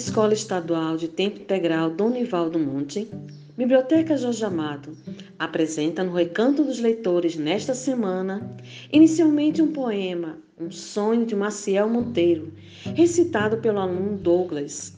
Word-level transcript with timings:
Escola 0.00 0.32
Estadual 0.32 0.96
de 0.96 1.08
Tempo 1.08 1.40
Integral 1.40 1.90
Donival 1.90 2.48
do 2.48 2.58
Monte, 2.58 3.06
Biblioteca 3.54 4.16
Jorge 4.16 4.42
Amado, 4.42 4.96
apresenta 5.38 6.02
no 6.02 6.14
Recanto 6.14 6.64
dos 6.64 6.80
Leitores 6.80 7.36
nesta 7.36 7.74
semana, 7.74 8.56
inicialmente 8.90 9.60
um 9.60 9.70
poema, 9.70 10.38
Um 10.58 10.70
Sonho 10.70 11.26
de 11.26 11.36
Maciel 11.36 11.86
Monteiro, 11.86 12.50
recitado 12.96 13.58
pelo 13.58 13.78
aluno 13.78 14.16
Douglas. 14.16 14.96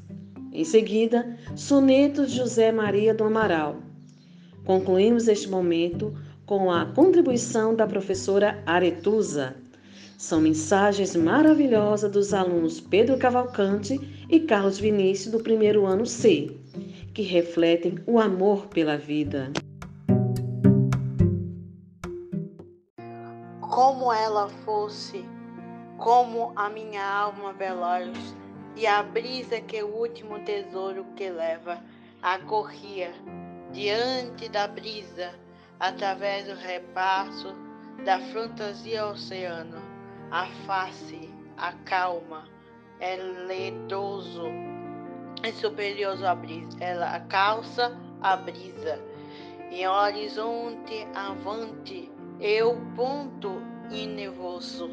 Em 0.52 0.64
seguida, 0.64 1.36
sonetos 1.56 2.30
de 2.30 2.36
José 2.36 2.70
Maria 2.70 3.12
do 3.12 3.24
Amaral. 3.24 3.78
Concluímos 4.64 5.26
este 5.26 5.48
momento 5.48 6.16
com 6.46 6.70
a 6.70 6.86
contribuição 6.86 7.74
da 7.74 7.88
professora 7.88 8.62
Aretusa. 8.64 9.56
São 10.18 10.40
mensagens 10.40 11.16
maravilhosas 11.16 12.10
dos 12.10 12.32
alunos 12.32 12.80
Pedro 12.80 13.18
Cavalcante 13.18 13.98
e 14.28 14.40
Carlos 14.40 14.78
Vinícius 14.78 15.32
do 15.32 15.42
primeiro 15.42 15.84
ano 15.84 16.06
C, 16.06 16.56
que 17.12 17.22
refletem 17.22 17.98
o 18.06 18.18
amor 18.18 18.66
pela 18.68 18.96
vida. 18.96 19.52
Como 23.60 24.12
ela 24.12 24.48
fosse, 24.64 25.24
como 25.98 26.52
a 26.54 26.68
minha 26.68 27.04
alma 27.04 27.52
veloz, 27.52 28.16
e 28.76 28.86
a 28.86 29.02
brisa 29.02 29.60
que 29.60 29.82
o 29.82 29.94
último 29.96 30.38
tesouro 30.40 31.04
que 31.14 31.28
leva 31.28 31.78
a 32.22 32.38
corria 32.38 33.12
diante 33.70 34.48
da 34.48 34.66
brisa, 34.66 35.30
através 35.78 36.46
do 36.46 36.54
repasso 36.54 37.54
da 38.04 38.18
fantasia 38.32 39.06
oceano 39.06 39.91
a 40.32 40.46
face, 40.66 41.28
a 41.58 41.72
calma, 41.84 42.44
é 43.00 43.16
ledoso 43.16 44.46
e 45.44 45.52
superior 45.52 46.24
à 46.24 46.34
brisa. 46.34 46.70
Ela 46.80 47.20
calça 47.28 47.94
a 48.22 48.34
brisa. 48.34 48.98
Em 49.70 49.86
horizonte 49.86 51.06
avante, 51.14 52.10
eu 52.40 52.80
ponto 52.96 53.62
e 53.90 54.06
nevoso. 54.06 54.90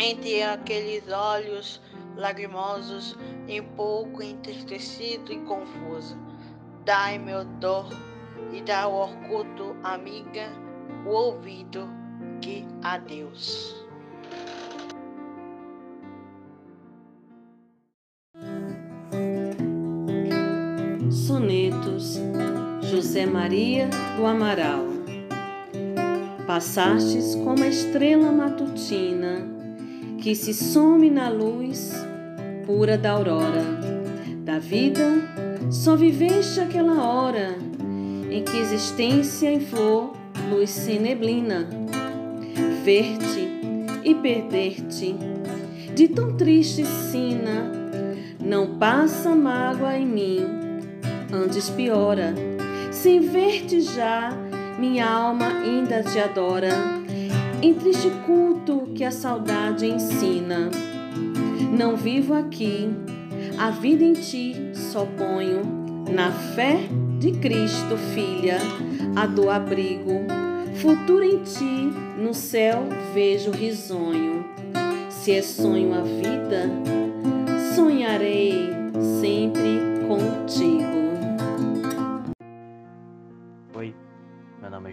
Entre 0.00 0.42
aqueles 0.42 1.08
olhos 1.12 1.80
lagrimosos, 2.16 3.16
em 3.46 3.62
pouco 3.62 4.20
entristecido 4.20 5.32
e 5.32 5.38
confuso. 5.42 6.18
Dai 6.84 7.20
meu 7.20 7.44
dor 7.44 7.86
e 8.52 8.60
dá 8.62 8.88
o 8.88 9.04
oculto, 9.04 9.76
amiga, 9.84 10.50
o 11.06 11.10
ouvido 11.10 11.88
que 12.40 12.66
a 12.82 12.98
Deus. 12.98 13.79
Sonetos 21.10 22.20
José 22.82 23.26
Maria 23.26 23.88
do 24.16 24.24
Amaral. 24.24 24.84
Passastes 26.46 27.34
como 27.34 27.64
a 27.64 27.66
estrela 27.66 28.30
matutina 28.30 29.44
que 30.18 30.36
se 30.36 30.54
some 30.54 31.10
na 31.10 31.28
luz 31.28 31.92
pura 32.64 32.96
da 32.96 33.10
aurora. 33.10 33.64
Da 34.44 34.60
vida, 34.60 35.04
só 35.68 35.96
viveste 35.96 36.60
aquela 36.60 37.02
hora 37.02 37.56
em 38.30 38.44
que 38.44 38.56
existência 38.56 39.50
em 39.50 39.60
flor, 39.60 40.12
luz 40.48 40.70
sem 40.70 41.00
neblina, 41.00 41.68
ver-te 42.84 43.48
e 44.04 44.14
perder-te 44.14 45.16
de 45.92 46.06
tão 46.08 46.36
triste 46.36 46.84
sina, 46.84 47.72
não 48.40 48.78
passa 48.78 49.34
mágoa 49.34 49.98
em 49.98 50.06
mim 50.06 50.69
antes 51.32 51.70
piora. 51.70 52.34
Sem 52.90 53.20
ver-te 53.20 53.80
já, 53.80 54.30
minha 54.78 55.08
alma 55.08 55.46
ainda 55.46 56.02
te 56.02 56.18
adora. 56.18 56.70
Em 57.62 57.74
triste 57.74 58.10
culto 58.26 58.88
que 58.94 59.04
a 59.04 59.10
saudade 59.10 59.86
ensina. 59.86 60.70
Não 61.76 61.96
vivo 61.96 62.34
aqui, 62.34 62.90
a 63.58 63.70
vida 63.70 64.02
em 64.02 64.14
ti 64.14 64.70
só 64.74 65.04
ponho. 65.04 65.80
Na 66.10 66.32
fé 66.32 66.78
de 67.18 67.32
Cristo, 67.32 67.96
filha, 68.14 68.58
a 69.14 69.26
do 69.26 69.50
abrigo. 69.50 70.24
Futuro 70.76 71.22
em 71.22 71.42
ti, 71.42 71.92
no 72.18 72.32
céu 72.32 72.84
vejo 73.12 73.50
risonho. 73.50 74.44
Se 75.08 75.32
é 75.32 75.42
sonho 75.42 75.92
a 75.94 76.00
vida, 76.00 76.70
sonharei 77.74 78.70
sempre 79.20 79.80
contigo. 80.08 80.89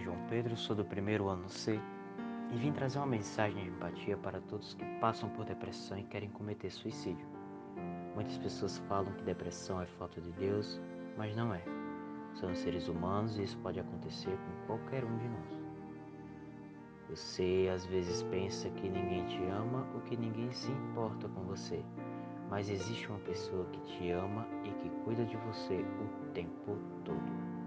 João 0.08 0.26
Pedro, 0.26 0.56
sou 0.56 0.74
do 0.74 0.86
primeiro 0.86 1.28
ano 1.28 1.50
C 1.50 1.78
e 2.50 2.56
vim 2.56 2.72
trazer 2.72 2.96
uma 2.96 3.06
mensagem 3.06 3.64
de 3.64 3.68
empatia 3.68 4.16
para 4.16 4.40
todos 4.40 4.72
que 4.72 4.82
passam 5.00 5.28
por 5.28 5.44
depressão 5.44 5.98
e 5.98 6.02
querem 6.02 6.30
cometer 6.30 6.70
suicídio. 6.70 7.26
Muitas 8.14 8.38
pessoas 8.38 8.78
falam 8.88 9.12
que 9.12 9.22
depressão 9.22 9.82
é 9.82 9.84
falta 9.84 10.18
de 10.18 10.32
Deus, 10.32 10.80
mas 11.14 11.36
não 11.36 11.52
é. 11.52 11.62
Somos 12.32 12.58
seres 12.60 12.88
humanos 12.88 13.36
e 13.36 13.42
isso 13.42 13.58
pode 13.58 13.78
acontecer 13.80 14.30
com 14.30 14.66
qualquer 14.66 15.04
um 15.04 15.14
de 15.18 15.28
nós. 15.28 15.60
Você 17.10 17.70
às 17.70 17.84
vezes 17.84 18.22
pensa 18.22 18.70
que 18.70 18.88
ninguém 18.88 19.26
te 19.26 19.44
ama 19.44 19.86
ou 19.94 20.00
que 20.00 20.16
ninguém 20.16 20.50
se 20.52 20.72
importa 20.72 21.28
com 21.28 21.42
você, 21.42 21.84
mas 22.48 22.70
existe 22.70 23.10
uma 23.10 23.20
pessoa 23.20 23.66
que 23.66 23.80
te 23.82 24.10
ama 24.10 24.48
e 24.64 24.70
que 24.70 24.88
cuida 25.04 25.26
de 25.26 25.36
você 25.36 25.84
o 26.00 26.32
tempo 26.32 26.78
todo. 27.04 27.57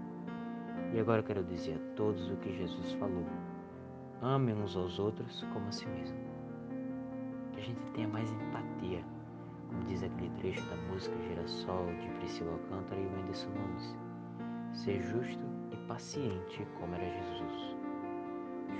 E 0.92 1.00
agora 1.00 1.22
quero 1.22 1.42
dizer 1.42 1.76
a 1.76 1.96
todos 1.96 2.30
o 2.30 2.36
que 2.36 2.54
Jesus 2.54 2.92
falou: 2.94 3.24
amem 4.20 4.54
uns 4.54 4.76
aos 4.76 4.98
outros 4.98 5.42
como 5.52 5.66
a 5.68 5.72
si 5.72 5.86
mesmo. 5.86 6.16
Que 7.52 7.60
a 7.60 7.64
gente 7.64 7.80
tenha 7.92 8.08
mais 8.08 8.30
empatia, 8.30 9.02
como 9.68 9.84
diz 9.84 10.02
aquele 10.02 10.30
trecho 10.38 10.62
da 10.68 10.76
música 10.92 11.16
Girassol 11.22 11.86
de 11.86 12.08
Priscila 12.18 12.52
Alcântara 12.52 13.00
e 13.00 13.06
Wenderson 13.06 13.48
Nunes. 13.50 13.96
Ser 14.74 15.00
justo 15.02 15.44
e 15.72 15.76
paciente 15.88 16.66
como 16.78 16.94
era 16.94 17.04
Jesus. 17.04 17.76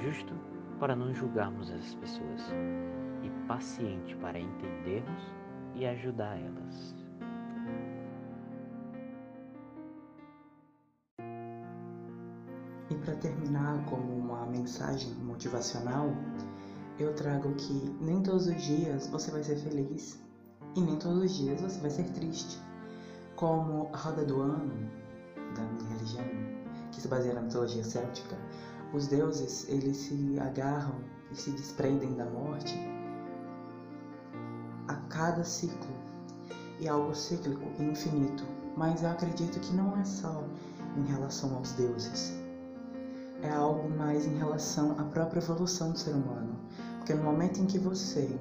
Justo 0.02 0.34
para 0.78 0.94
não 0.94 1.14
julgarmos 1.14 1.70
essas 1.70 1.94
pessoas 1.94 2.52
e 3.22 3.30
paciente 3.46 4.16
para 4.16 4.38
entendermos 4.38 5.32
e 5.74 5.86
ajudar 5.86 6.36
elas. 6.38 7.01
E 12.92 12.94
para 12.96 13.14
terminar 13.14 13.82
como 13.86 14.14
uma 14.14 14.44
mensagem 14.44 15.14
motivacional, 15.14 16.10
eu 16.98 17.14
trago 17.14 17.54
que 17.54 17.96
nem 18.02 18.22
todos 18.22 18.46
os 18.46 18.62
dias 18.62 19.06
você 19.06 19.30
vai 19.30 19.42
ser 19.42 19.56
feliz 19.56 20.20
e 20.76 20.80
nem 20.82 20.98
todos 20.98 21.22
os 21.22 21.34
dias 21.34 21.58
você 21.58 21.80
vai 21.80 21.88
ser 21.88 22.04
triste. 22.10 22.60
Como 23.34 23.88
a 23.94 23.96
roda 23.96 24.26
do 24.26 24.42
ano 24.42 24.90
da 25.56 25.62
minha 25.62 25.88
religião, 25.88 26.24
que 26.90 27.00
se 27.00 27.08
baseia 27.08 27.32
na 27.32 27.40
mitologia 27.40 27.82
céltica, 27.82 28.36
os 28.92 29.06
deuses 29.06 29.66
eles 29.70 29.96
se 29.96 30.38
agarram 30.38 31.00
e 31.30 31.34
se 31.34 31.50
desprendem 31.52 32.14
da 32.14 32.26
morte 32.26 32.78
a 34.86 34.96
cada 35.08 35.42
ciclo 35.44 35.96
e 36.78 36.86
algo 36.86 37.14
cíclico 37.14 37.64
e 37.78 37.84
infinito. 37.84 38.44
Mas 38.76 39.02
eu 39.02 39.08
acredito 39.08 39.58
que 39.60 39.72
não 39.72 39.96
é 39.96 40.04
só 40.04 40.44
em 40.98 41.04
relação 41.04 41.56
aos 41.56 41.72
deuses 41.72 42.41
é 43.42 43.50
algo 43.50 43.88
mais 43.90 44.26
em 44.26 44.36
relação 44.36 44.92
à 44.98 45.04
própria 45.04 45.40
evolução 45.40 45.92
do 45.92 45.98
ser 45.98 46.14
humano. 46.14 46.56
Porque 46.98 47.14
no 47.14 47.24
momento 47.24 47.60
em 47.60 47.66
que 47.66 47.78
você 47.78 48.38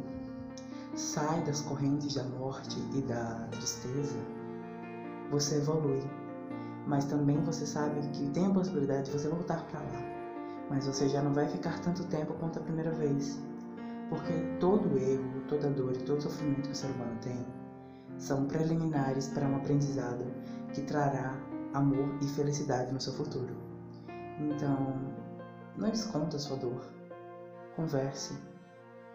sai 0.96 1.44
das 1.44 1.62
correntes 1.62 2.14
da 2.14 2.24
morte 2.24 2.78
e 2.94 3.02
da 3.02 3.48
tristeza, 3.52 4.20
você 5.30 5.56
evolui. 5.58 6.02
Mas 6.86 7.06
também 7.06 7.44
você 7.44 7.66
sabe 7.66 8.00
que 8.10 8.30
tem 8.30 8.46
a 8.46 8.52
possibilidade 8.52 9.06
de 9.06 9.12
você 9.12 9.28
voltar 9.28 9.64
para 9.66 9.80
lá. 9.80 10.02
Mas 10.70 10.86
você 10.86 11.10
já 11.10 11.22
não 11.22 11.34
vai 11.34 11.48
ficar 11.48 11.80
tanto 11.80 12.04
tempo 12.06 12.34
quanto 12.36 12.60
a 12.60 12.62
primeira 12.62 12.92
vez. 12.92 13.40
Porque 14.10 14.34
todo 14.60 14.98
erro, 14.98 15.42
toda 15.48 15.70
dor 15.70 15.94
e 15.94 16.04
todo 16.04 16.22
sofrimento 16.22 16.68
que 16.68 16.74
o 16.74 16.76
ser 16.76 16.92
humano 16.92 17.18
tem 17.22 17.46
são 18.18 18.46
preliminares 18.46 19.30
para 19.30 19.48
um 19.48 19.56
aprendizado 19.56 20.26
que 20.74 20.82
trará 20.82 21.36
amor 21.74 22.18
e 22.22 22.26
felicidade 22.26 22.94
no 22.94 23.02
seu 23.02 23.14
futuro. 23.14 23.71
Então, 24.50 24.96
não 25.78 25.90
esconda 25.90 26.36
a 26.36 26.40
sua 26.40 26.58
dor. 26.58 26.82
Converse. 27.76 28.36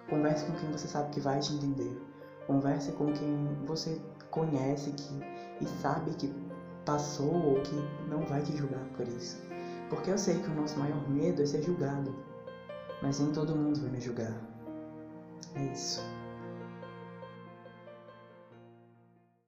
Converse 0.09 0.47
com 0.47 0.53
quem 0.53 0.71
você 0.71 0.87
sabe 0.87 1.11
que 1.11 1.21
vai 1.21 1.41
te 1.41 1.53
entender. 1.53 2.01
Converse 2.47 2.93
com 2.93 3.13
quem 3.13 3.59
você 3.65 4.01
conhece 4.31 4.93
que, 4.93 5.21
e 5.61 5.67
sabe 5.81 6.13
que 6.13 6.33
passou 6.85 7.35
ou 7.35 7.61
que 7.63 7.75
não 8.09 8.25
vai 8.27 8.43
te 8.43 8.57
julgar 8.57 8.85
por 8.97 9.07
isso. 9.09 9.43
Porque 9.91 10.11
eu 10.11 10.19
sei 10.19 10.39
que 10.39 10.49
o 10.49 10.55
nosso 10.55 10.79
maior 10.79 11.09
medo 11.09 11.43
é 11.43 11.47
ser 11.47 11.63
julgado. 11.63 12.15
Mas 13.03 13.19
nem 13.19 13.33
todo 13.33 13.55
mundo 13.55 13.81
vai 13.81 13.91
me 13.91 14.01
julgar. 14.01 14.35
É 15.55 15.65
isso. 15.73 16.01